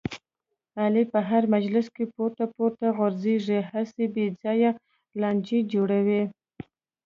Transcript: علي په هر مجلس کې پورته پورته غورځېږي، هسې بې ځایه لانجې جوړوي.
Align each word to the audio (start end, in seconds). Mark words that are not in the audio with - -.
علي 0.81 1.03
په 1.13 1.19
هر 1.29 1.43
مجلس 1.55 1.87
کې 1.95 2.03
پورته 2.15 2.45
پورته 2.55 2.87
غورځېږي، 2.97 3.59
هسې 3.71 4.03
بې 4.13 4.25
ځایه 4.41 4.71
لانجې 5.21 5.59
جوړوي. 5.73 6.23